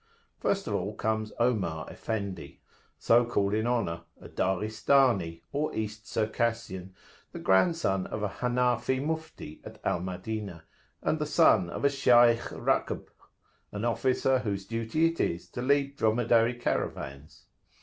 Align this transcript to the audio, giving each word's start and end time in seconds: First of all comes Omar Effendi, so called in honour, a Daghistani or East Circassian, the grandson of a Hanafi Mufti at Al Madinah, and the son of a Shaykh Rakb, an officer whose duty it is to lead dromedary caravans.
First 0.39 0.65
of 0.67 0.73
all 0.73 0.95
comes 0.95 1.31
Omar 1.37 1.85
Effendi, 1.87 2.59
so 2.97 3.23
called 3.23 3.53
in 3.53 3.67
honour, 3.67 4.01
a 4.19 4.29
Daghistani 4.29 5.43
or 5.51 5.75
East 5.75 6.07
Circassian, 6.07 6.95
the 7.33 7.37
grandson 7.37 8.07
of 8.07 8.23
a 8.23 8.27
Hanafi 8.29 8.99
Mufti 8.99 9.61
at 9.63 9.79
Al 9.83 9.99
Madinah, 9.99 10.63
and 11.03 11.19
the 11.19 11.27
son 11.27 11.69
of 11.69 11.85
a 11.85 11.89
Shaykh 11.91 12.49
Rakb, 12.49 13.09
an 13.71 13.85
officer 13.85 14.39
whose 14.39 14.65
duty 14.65 15.05
it 15.05 15.19
is 15.19 15.47
to 15.49 15.61
lead 15.61 15.97
dromedary 15.97 16.55
caravans. 16.55 17.45